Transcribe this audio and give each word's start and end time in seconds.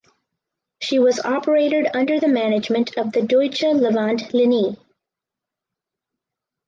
She 0.81 0.97
was 0.97 1.19
operated 1.19 1.85
under 1.93 2.19
the 2.19 2.27
management 2.27 2.97
of 2.97 3.11
the 3.11 3.21
Deutsche 3.21 3.61
Levant 3.61 4.19
Linie. 4.33 4.79